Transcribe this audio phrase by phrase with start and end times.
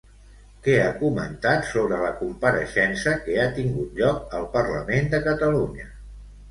[0.67, 5.93] Què ha comentat sobre la compareixença que ha tingut lloc al Parlament de Catalunya?